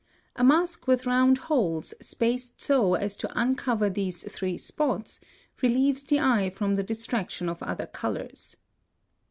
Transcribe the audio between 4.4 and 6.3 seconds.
spots, relieves the